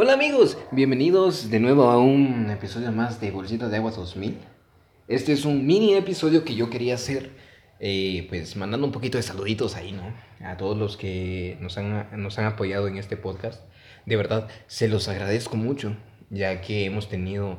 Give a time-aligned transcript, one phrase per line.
[0.00, 4.38] Hola amigos, bienvenidos de nuevo a un episodio más de Bolsita de Agua 2000.
[5.08, 7.32] Este es un mini episodio que yo quería hacer,
[7.80, 10.14] eh, pues mandando un poquito de saluditos ahí, ¿no?
[10.46, 13.60] A todos los que nos han, nos han apoyado en este podcast.
[14.06, 15.96] De verdad, se los agradezco mucho,
[16.30, 17.58] ya que hemos tenido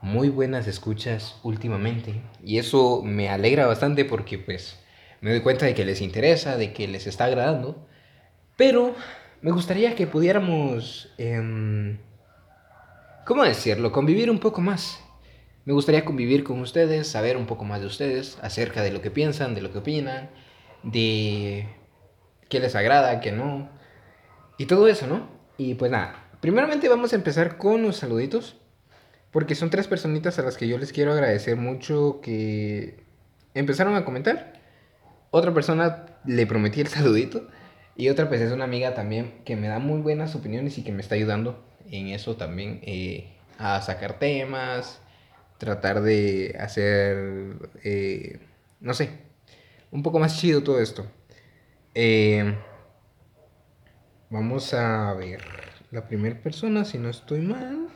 [0.00, 2.22] muy buenas escuchas últimamente.
[2.42, 4.82] Y eso me alegra bastante porque pues
[5.20, 7.86] me doy cuenta de que les interesa, de que les está agradando.
[8.56, 8.94] Pero
[9.44, 11.98] me gustaría que pudiéramos, eh,
[13.26, 13.92] ¿cómo decirlo?
[13.92, 15.04] Convivir un poco más.
[15.66, 19.10] Me gustaría convivir con ustedes, saber un poco más de ustedes, acerca de lo que
[19.10, 20.30] piensan, de lo que opinan,
[20.82, 21.68] de
[22.48, 23.68] qué les agrada, qué no.
[24.56, 25.28] Y todo eso, ¿no?
[25.58, 28.56] Y pues nada, primeramente vamos a empezar con los saluditos.
[29.30, 33.04] Porque son tres personitas a las que yo les quiero agradecer mucho que
[33.52, 34.54] empezaron a comentar.
[35.30, 37.46] Otra persona le prometí el saludito.
[37.96, 40.92] Y otra pues es una amiga también que me da muy buenas opiniones y que
[40.92, 45.00] me está ayudando en eso también eh, a sacar temas,
[45.58, 48.40] tratar de hacer, eh,
[48.80, 49.10] no sé,
[49.92, 51.06] un poco más chido todo esto.
[51.94, 52.56] Eh,
[54.28, 55.40] vamos a ver,
[55.92, 57.88] la primera persona, si no estoy mal,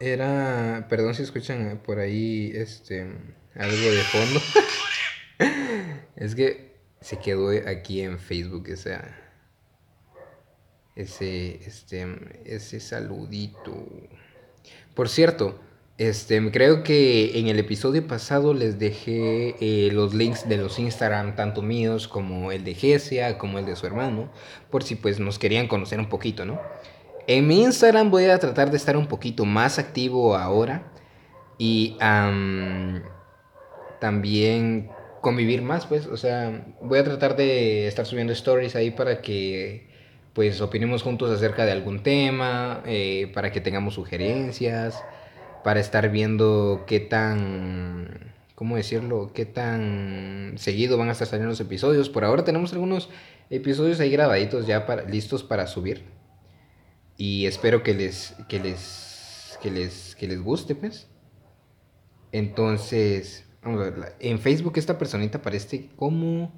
[0.00, 3.02] era, perdón si escuchan por ahí este
[3.54, 4.40] algo de fondo.
[6.16, 9.16] es que se quedó aquí en Facebook esa,
[10.96, 12.06] ese, este,
[12.44, 13.86] ese saludito.
[14.94, 15.58] Por cierto,
[15.98, 21.34] este, creo que en el episodio pasado les dejé eh, los links de los Instagram,
[21.34, 24.30] tanto míos como el de Gesia, como el de su hermano,
[24.70, 26.60] por si pues nos querían conocer un poquito, ¿no?
[27.26, 30.90] En mi Instagram voy a tratar de estar un poquito más activo ahora
[31.58, 31.96] y
[34.00, 39.20] también convivir más, pues, o sea, voy a tratar de estar subiendo stories ahí para
[39.20, 39.88] que,
[40.32, 45.02] pues, opinemos juntos acerca de algún tema, eh, para que tengamos sugerencias,
[45.64, 49.32] para estar viendo qué tan, ¿cómo decirlo?
[49.34, 52.08] Qué tan seguido van a estar saliendo los episodios.
[52.08, 53.08] Por ahora tenemos algunos
[53.50, 56.04] episodios ahí grabaditos ya para, listos para subir.
[57.16, 61.08] Y espero que les, que les, que les, que les guste, pues.
[62.30, 63.47] Entonces,
[64.20, 66.52] en Facebook esta personita aparece como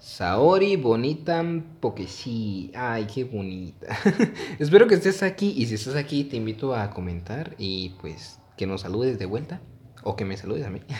[0.00, 1.44] Saori Bonita
[1.78, 2.72] porque sí.
[2.74, 3.86] Ay, qué bonita.
[4.58, 8.66] Espero que estés aquí y si estás aquí te invito a comentar y pues que
[8.66, 9.60] nos saludes de vuelta
[10.02, 10.80] o que me saludes a mí.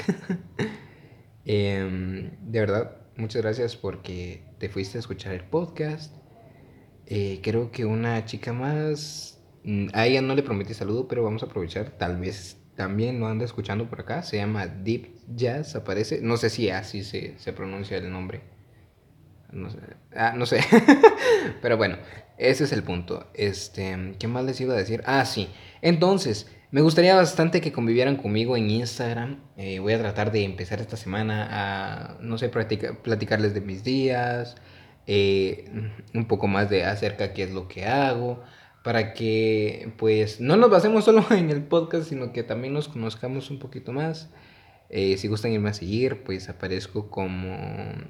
[1.46, 6.14] Em, de verdad, muchas gracias porque te fuiste a escuchar el podcast.
[7.06, 9.42] Eh, creo que una chica más...
[9.64, 11.90] Mm, a ella no le prometí saludo, pero vamos a aprovechar.
[11.98, 14.22] Tal vez también lo anda escuchando por acá.
[14.22, 16.20] Se llama Deep Jazz, aparece.
[16.22, 18.40] No sé si así se, pronuncia el nombre.
[19.52, 19.76] No sé.
[20.16, 20.60] Ah, no sé.
[21.60, 21.98] Pero bueno,
[22.38, 23.26] ese es el punto.
[23.34, 25.02] Este, ¿qué más les iba a decir?
[25.04, 25.50] Ah, sí.
[25.82, 29.40] Entonces, me gustaría bastante que convivieran conmigo en Instagram.
[29.58, 34.56] Eh, voy a tratar de empezar esta semana a, no sé, platicarles de mis días.
[35.06, 35.70] Eh,
[36.14, 38.42] un poco más de acerca de qué es lo que hago
[38.82, 43.50] para que pues no nos basemos solo en el podcast, sino que también nos conozcamos
[43.50, 44.30] un poquito más.
[44.92, 47.56] Eh, si gustan irme a seguir, pues aparezco como...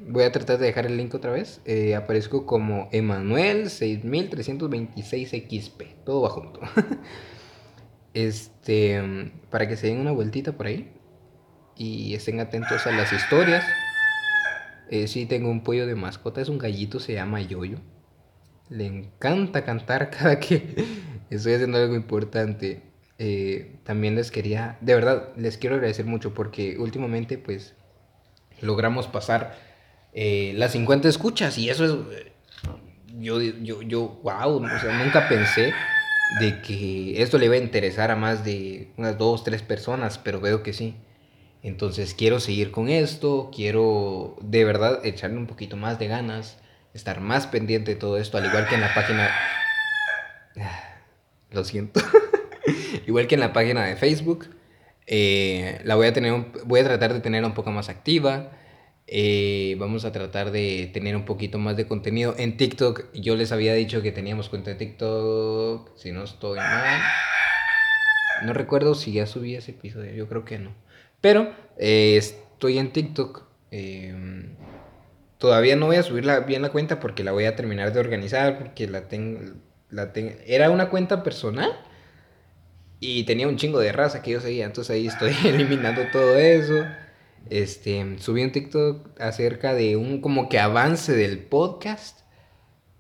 [0.09, 1.61] Voy a tratar de dejar el link otra vez.
[1.67, 6.05] Eh, aparezco como Emanuel 6326XP.
[6.07, 6.59] Todo va junto.
[8.15, 10.91] este, para que se den una vueltita por ahí.
[11.77, 13.63] Y estén atentos a las historias.
[14.91, 16.41] Eh, sí, tengo un pollo de mascota.
[16.41, 17.79] Es un gallito, se llama Yoyo
[18.71, 20.75] le encanta cantar cada que
[21.29, 22.83] estoy haciendo algo importante.
[23.19, 27.75] Eh, también les quería, de verdad, les quiero agradecer mucho porque últimamente pues
[28.63, 29.59] logramos pasar
[30.15, 31.93] eh, las 50 escuchas y eso es,
[33.19, 35.75] yo, yo, yo, wow, nunca pensé
[36.41, 40.41] de que esto le iba a interesar a más de unas dos, tres personas, pero
[40.41, 40.97] veo que sí.
[41.63, 46.57] Entonces quiero seguir con esto, quiero de verdad echarle un poquito más de ganas
[46.95, 49.31] estar más pendiente de todo esto, al igual que en la página...
[51.51, 52.01] Lo siento.
[53.07, 54.47] igual que en la página de Facebook.
[55.07, 58.53] Eh, la voy a tener, voy a tratar de tener un poco más activa.
[59.09, 63.13] Eh, vamos a tratar de tener un poquito más de contenido en TikTok.
[63.13, 65.97] Yo les había dicho que teníamos cuenta de TikTok.
[65.97, 67.01] Si no estoy mal.
[68.45, 70.13] No recuerdo si ya subí ese episodio.
[70.13, 70.72] Yo creo que no.
[71.21, 73.42] Pero eh, estoy en TikTok.
[75.41, 78.59] Todavía no voy a subir bien la cuenta porque la voy a terminar de organizar,
[78.59, 79.41] porque la tengo,
[79.89, 80.13] la
[80.45, 81.72] era una cuenta personal
[83.01, 86.84] y tenía un chingo de raza que yo seguía, entonces ahí estoy eliminando todo eso.
[87.48, 92.21] Este, subí un TikTok acerca de un como que avance del podcast,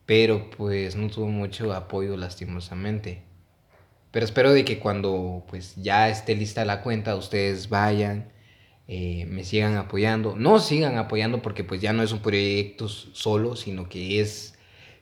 [0.06, 3.22] pero pues no tuvo mucho apoyo lastimosamente.
[4.12, 8.32] Pero espero de que cuando pues ya esté lista la cuenta, ustedes vayan,
[8.92, 10.34] eh, me sigan apoyando.
[10.34, 14.58] No sigan apoyando porque pues ya no es un proyecto solo, sino que es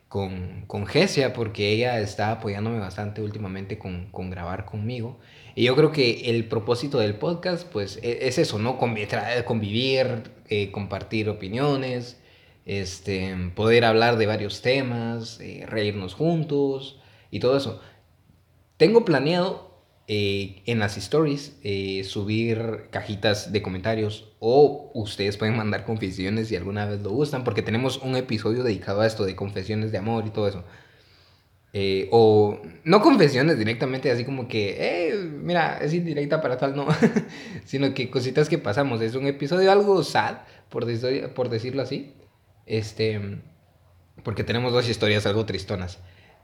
[0.08, 5.18] con, con Gesia, porque ella está apoyándome bastante últimamente con, con, grabar conmigo.
[5.54, 8.76] Y yo creo que el propósito del podcast pues e, es eso, ¿no?
[8.76, 12.20] Convivir, eh, compartir opiniones,
[12.66, 17.00] este, poder hablar de varios temas, eh, reírnos juntos
[17.30, 17.80] y todo eso.
[18.76, 19.67] Tengo planeado
[20.10, 26.56] eh, en las stories eh, subir cajitas de comentarios o ustedes pueden mandar confesiones si
[26.56, 30.24] alguna vez lo gustan, porque tenemos un episodio dedicado a esto de confesiones de amor
[30.26, 30.64] y todo eso.
[31.74, 36.86] Eh, o no confesiones directamente, así como que, mira, es indirecta para tal, no,
[37.66, 39.02] sino que cositas que pasamos.
[39.02, 40.38] Es un episodio algo sad,
[40.70, 40.86] por,
[41.34, 42.14] por decirlo así.
[42.64, 43.20] Este,
[44.24, 45.98] porque tenemos dos historias algo tristonas.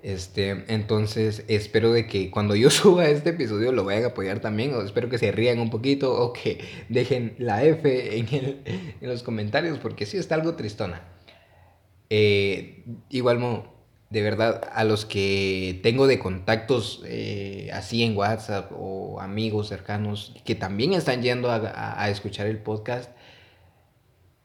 [0.04, 4.74] Este, entonces espero de que cuando yo suba este episodio lo vayan a apoyar también,
[4.74, 9.22] o espero que se rían un poquito o que dejen la F en, en los
[9.22, 11.02] comentarios, porque sí está algo tristona.
[12.10, 13.64] Eh, igual,
[14.10, 20.34] de verdad, a los que tengo de contactos eh, así en WhatsApp o amigos cercanos
[20.44, 23.10] que también están yendo a, a, escuchar el podcast,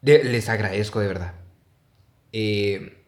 [0.01, 1.33] les agradezco de verdad.
[2.31, 2.98] Eh,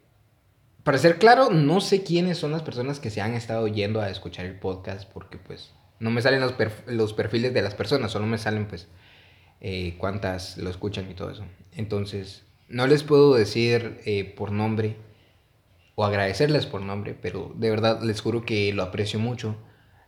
[0.83, 4.09] para ser claro, no sé quiénes son las personas que se han estado yendo a
[4.09, 6.55] escuchar el podcast porque pues no me salen los,
[6.87, 8.87] los perfiles de las personas, solo me salen pues
[9.59, 11.45] eh, cuántas lo escuchan y todo eso.
[11.73, 14.95] Entonces, no les puedo decir eh, por nombre
[15.93, 19.57] o agradecerles por nombre, pero de verdad les juro que lo aprecio mucho.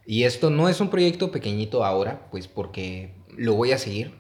[0.06, 4.16] Y esto no es un proyecto pequeñito ahora, pues porque lo voy a seguir,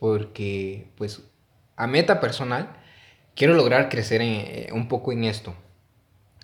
[0.00, 1.22] porque pues
[1.76, 2.76] a meta personal
[3.36, 5.54] quiero lograr crecer eh, un poco en esto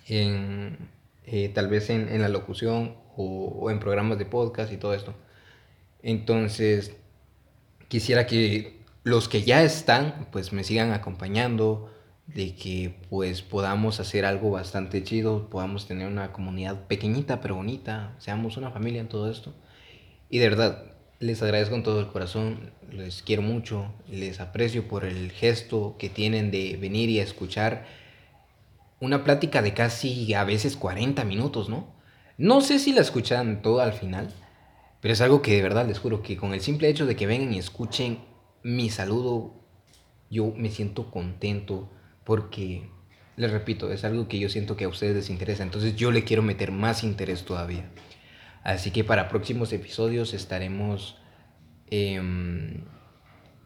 [0.09, 0.91] en,
[1.25, 5.15] eh, tal vez en, la locución o, en programas de podcast y todo esto.
[6.03, 6.97] Entonces,
[7.89, 11.91] quisiera que los que ya están, pues me sigan acompañando,
[12.27, 18.15] de que pues podamos hacer algo bastante chido, podamos tener una comunidad pequeñita pero bonita,
[18.19, 19.53] seamos una familia en todo esto.
[20.31, 25.05] Y de verdad, les agradezco con todo el corazón, les quiero mucho, les aprecio por
[25.05, 27.87] el gesto que tienen de venir y escuchar
[29.03, 31.93] una plática de casi a veces 40 minutos, ¿no?
[32.39, 34.33] No sé si la escuchan todo al final,
[35.01, 37.27] pero es algo que de verdad les juro que con el simple hecho de que
[37.27, 38.21] vengan y escuchen
[38.63, 39.55] mi saludo,
[40.31, 41.91] yo me siento contento
[42.23, 42.89] porque,
[43.35, 46.23] les repito, es algo que yo siento que a ustedes les interesa, entonces yo le
[46.23, 47.91] quiero meter más interés todavía.
[48.63, 51.19] Así que para próximos episodios estaremos...
[51.91, 52.23] Eh,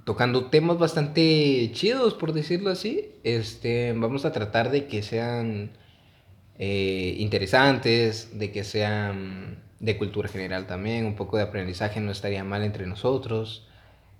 [0.07, 3.11] tocando temas bastante chidos, por decirlo así.
[3.25, 5.73] Este, vamos a tratar de que sean
[6.61, 12.45] eh, interesantes, de que sean de cultura general también, un poco de aprendizaje no estaría
[12.45, 13.67] mal entre nosotros,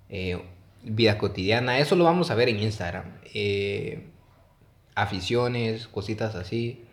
[0.09, 0.43] eh,
[0.83, 4.07] vida cotidiana, eso lo vamos a ver en Instagram, eh,
[4.93, 6.83] aficiones, cositas así.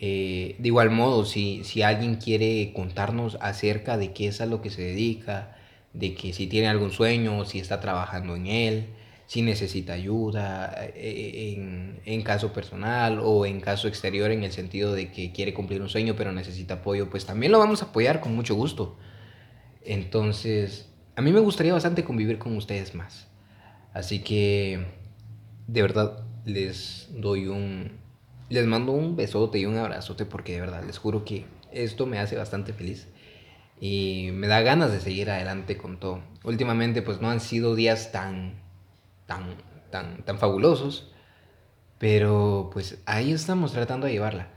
[0.00, 4.70] de igual modo, si, si alguien quiere contarnos acerca de qué es a lo que
[4.70, 5.55] se dedica,
[5.96, 8.86] de que si tiene algún sueño, si está trabajando en él,
[9.26, 14.92] si necesita ayuda eh, en, en, caso personal o en caso exterior en el sentido
[14.92, 18.20] de que quiere cumplir un sueño pero necesita apoyo, pues también lo vamos a apoyar
[18.20, 18.96] con mucho gusto.
[19.82, 23.28] Entonces, a mí me gustaría bastante convivir con ustedes más.
[23.94, 24.84] Así que,
[25.66, 28.04] de verdad, les doy un...
[28.48, 32.20] Les mando un besote y un abrazote porque de verdad les juro que esto me
[32.20, 33.08] hace bastante feliz
[33.80, 36.22] y me da ganas de seguir adelante con todo.
[36.44, 38.62] Últimamente pues no han sido días tan,
[39.26, 39.56] tan,
[39.90, 41.12] tan, tan fabulosos,
[41.98, 44.50] pero pues ahí estamos tratando de llevarla.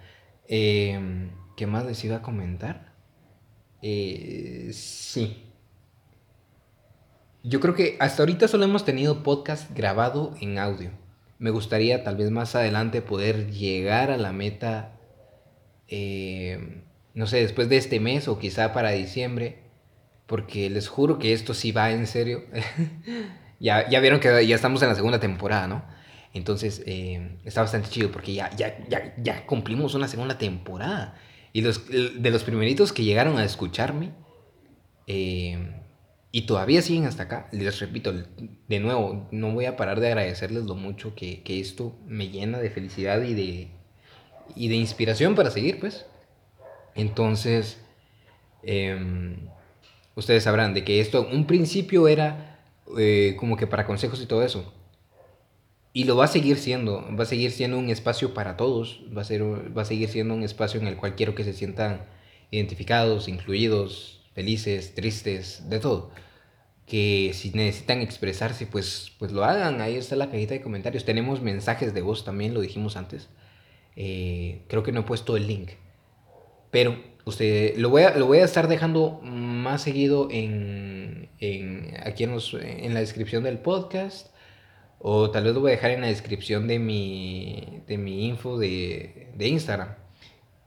[0.48, 2.94] Em, ¿Qué más les iba a comentar?
[3.82, 5.46] Eh, sí.
[7.44, 10.92] Yo creo que hasta ahorita solo hemos tenido podcast grabado en audio.
[11.38, 15.00] Me gustaría tal vez más adelante poder llegar a la meta
[15.88, 19.60] eh, no sé, después de este mes o quizá para diciembre,
[20.26, 22.44] porque les juro que esto sí va en serio.
[23.60, 25.84] ya, ya vieron que ya estamos en la segunda temporada, ¿no?
[26.34, 31.16] Entonces eh, está bastante chido porque ya, ya, ya, ya cumplimos una segunda temporada.
[31.52, 34.12] Y los, de los primeritos que llegaron a escucharme
[35.08, 35.58] eh,
[36.32, 40.66] y todavía siguen hasta acá, les repito, de nuevo, no voy a parar de agradecerles
[40.66, 43.72] lo mucho que, que esto me llena de felicidad y de,
[44.56, 46.06] y de inspiración para seguir, pues.
[46.96, 47.80] Entonces,
[48.64, 49.38] em,
[50.16, 52.60] ustedes sabrán de que esto, un principio era
[52.98, 54.74] eh, como que para consejos y todo eso.
[55.94, 59.22] y lo va a seguir siendo, va a seguir siendo un espacio para todos, va
[59.22, 62.06] a, ser, va a seguir siendo un espacio en el cual quiero que se sientan
[62.52, 66.12] identificados, incluidos, felices, tristes, de todo.
[66.86, 69.82] Que si necesitan expresarse, pues, pues lo hagan.
[69.82, 71.06] Ahí está la cajita de comentarios.
[71.06, 73.30] Tenemos mensajes de voz también, lo dijimos antes.
[73.96, 75.72] Eh, creo que no he puesto el link.
[76.72, 82.24] Pero usted lo voy a, lo voy a estar dejando más seguido en, en aquí
[82.24, 84.30] en, en la descripción del podcast
[85.00, 88.58] o tal vez lo voy a dejar en la descripción de mi, de mi info
[88.58, 89.96] de, de Instagram.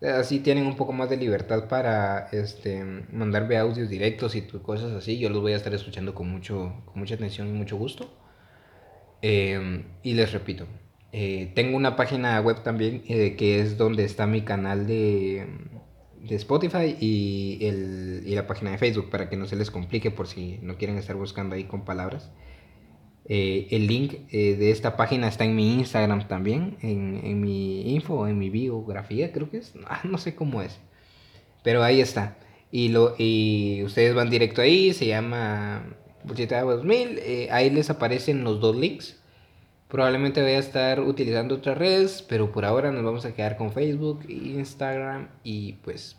[0.02, 2.82] Así tienen un poco más de libertad para este,
[3.12, 5.18] mandarme audios directos y cosas así.
[5.18, 8.10] Yo los voy a estar escuchando con, mucho, con mucha atención y mucho gusto.
[9.20, 10.66] Em, y les repito,
[11.12, 15.46] eh, tengo una página web también eh, que es donde está mi canal de,
[16.22, 20.10] de Spotify y, el, y la página de Facebook para que no se les complique
[20.10, 22.30] por si no quieren estar buscando ahí con palabras.
[23.26, 27.94] Eh, el link eh, de esta página está en mi Instagram también, en, en, mi
[27.94, 29.74] info, en mi biografía, creo que es.
[29.86, 30.78] Ah, no sé cómo es.
[31.62, 32.36] Pero ahí está.
[32.70, 35.84] Y, lo, y ustedes van directo ahí, se llama
[36.24, 37.18] de 2000.
[37.18, 39.21] Eh, ahí les aparecen los dos links.
[39.92, 43.72] Probablemente voy a estar utilizando otras redes, pero por ahora nos vamos a quedar con
[43.72, 46.16] Facebook, Instagram y pues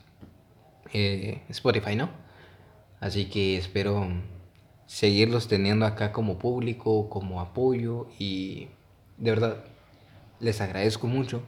[1.49, 2.11] Spotify, ¿no?
[2.99, 4.07] Así que espero
[4.85, 8.67] seguirlos teniendo acá como público, como apoyo y
[9.17, 9.65] de verdad
[10.39, 11.41] les agradezco mucho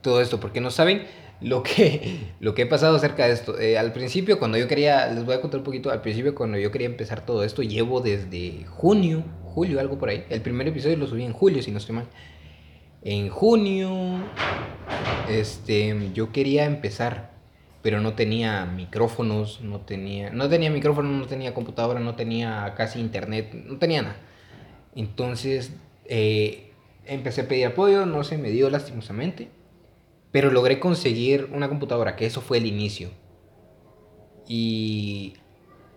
[0.00, 1.06] todo esto porque no saben
[1.40, 3.58] lo que, lo que he pasado acerca de esto.
[3.58, 6.58] Eh, al principio cuando yo quería, les voy a contar un poquito, al principio cuando
[6.58, 10.24] yo quería empezar todo esto, llevo desde junio, julio, algo por ahí.
[10.28, 12.06] El primer episodio lo subí en julio, si no estoy mal.
[13.02, 14.20] En junio,
[15.28, 17.36] este, yo quería empezar
[17.86, 22.98] pero no tenía micrófonos, no tenía, no tenía micrófono, no tenía computadora, no tenía casi
[22.98, 24.16] internet, no tenía nada.
[24.96, 25.72] Entonces
[26.06, 26.72] eh,
[27.04, 29.50] empecé a pedir apoyo, no se me dio lastimosamente,
[30.36, 33.08] pero logré conseguir una computadora, que eso fue el inicio.
[34.46, 35.32] Y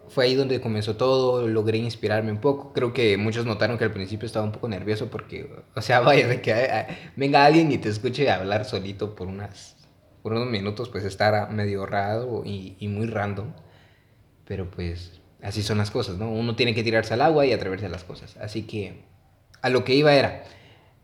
[0.07, 2.71] fue ahí donde comenzó todo, logré inspirarme un poco.
[2.71, 6.25] Creo que muchos notaron que al principio estaba un poco nervioso porque, o sea, vaya
[6.29, 6.55] de que
[7.17, 9.75] venga alguien y te escuche hablar solito por unas
[10.23, 13.51] unos minutos pues estará medio raro y, y, muy random.
[14.47, 16.31] Pero pues así son las cosas, ¿no?
[16.31, 18.37] Uno tiene que tirarse al agua y atreverse a las cosas.
[18.37, 19.03] Así que
[19.61, 20.45] a lo que iba era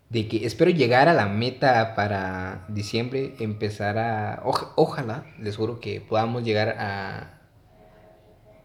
[0.08, 4.42] de que espero llegar a la meta para diciembre, empezar a...
[4.44, 7.40] ojalá, les juro que podamos llegar a,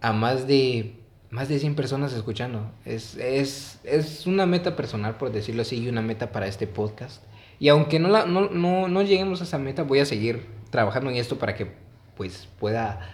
[0.02, 0.98] a más de...
[1.30, 2.70] Más de 100 personas escuchando.
[2.84, 7.24] Es, es, es una meta personal, por decirlo así, y una meta para este podcast.
[7.58, 11.10] Y aunque no, la, no, no, no, lleguemos a esa meta, voy a seguir trabajando
[11.10, 11.72] en esto para que
[12.18, 13.12] pues pueda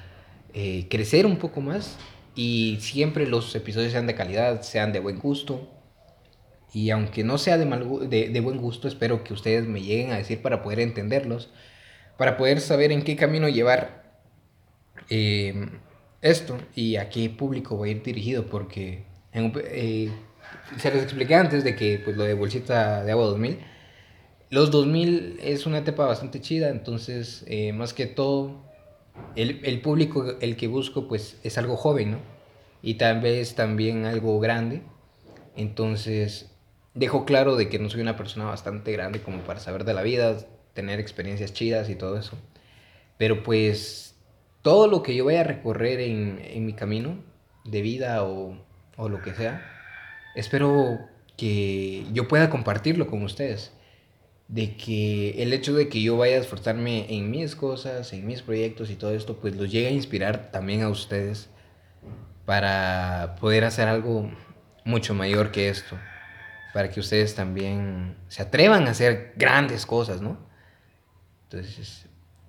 [0.56, 1.98] eh, crecer un poco más
[2.34, 5.68] y siempre los episodios sean de calidad, sean de buen gusto.
[6.74, 10.12] Y aunque no sea de, mal, de, de buen gusto, espero que ustedes me lleguen
[10.12, 11.50] a decir para poder entenderlos,
[12.18, 14.20] para poder saber en qué camino llevar
[15.10, 15.70] eh,
[16.22, 20.12] esto y a qué público va a ir dirigido, porque eh,
[20.78, 23.60] se les expliqué antes de que pues, lo de Bolsita de Agua 2000
[24.50, 28.64] los 2000 es una etapa bastante chida, entonces, eh, más que todo,
[29.36, 32.20] el, el, público, el que busco, pues es algo joven, ¿no?
[32.82, 34.84] Y tal vez también algo grande.
[35.58, 36.50] Entonces,
[36.98, 40.02] dejo claro de que no soy una persona bastante grande como para saber de la
[40.02, 40.38] vida,
[40.74, 42.38] tener experiencias chidas y todo eso.
[43.18, 44.16] Pero pues,
[44.62, 47.18] todo lo que yo vaya a recorrer en, en mi camino
[47.66, 48.58] de vida o,
[48.98, 49.64] o lo que sea,
[50.36, 51.00] espero
[51.38, 53.72] que yo pueda compartirlo con ustedes
[54.48, 58.42] de que el hecho de que yo vaya a esforzarme en mis cosas, en mis
[58.42, 61.50] proyectos y todo esto, pues los llegue a inspirar también a ustedes
[62.46, 64.32] para poder hacer algo
[64.86, 65.98] mucho mayor que esto,
[66.78, 70.38] para que ustedes también se atrevan a hacer grandes cosas, ¿no?
[71.46, 72.06] Entonces,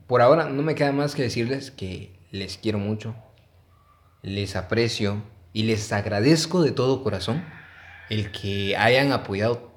[0.07, 3.17] por ahora no me queda más que decirles que les quiero mucho,
[4.21, 5.23] les aprecio
[5.55, 7.43] y les agradezco de todo corazón
[8.11, 9.73] el que hayan apoyado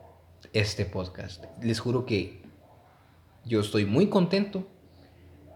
[0.52, 1.46] este podcast.
[1.62, 2.42] Les juro que
[3.46, 4.68] yo estoy muy contento.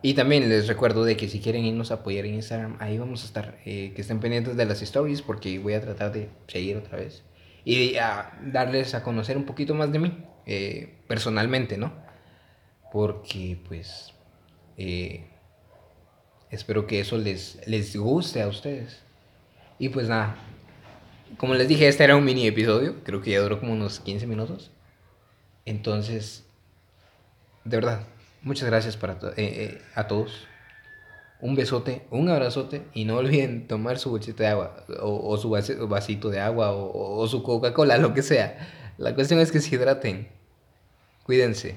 [0.04, 3.24] Y también les recuerdo de que si quieren irnos a apoyar en Instagram, ahí vamos
[3.24, 3.60] a estar.
[3.66, 7.26] Eh, que estén pendientes de las stories porque voy a tratar de seguir otra vez.
[7.66, 11.92] Y a darles a conocer un poquito más de mí, eh, personalmente, ¿no?
[12.92, 14.14] Porque pues
[14.78, 15.28] eh,
[16.52, 19.02] espero que eso les, les guste a ustedes.
[19.80, 20.38] Y pues nada,
[21.38, 24.28] como les dije, este era un mini episodio, creo que ya duró como unos 15
[24.28, 24.72] minutos.
[25.66, 26.46] Entonces,
[27.64, 28.04] de verdad,
[28.42, 30.48] muchas gracias para eh, eh, a todos.
[31.42, 36.30] Un besote, un abrazote y no olviden tomar su bolsita de agua o, su vasito
[36.30, 38.94] de agua o, su Coca-Cola, lo que sea.
[38.98, 40.30] La cuestión es que se hidraten.
[41.24, 41.76] Cuídense.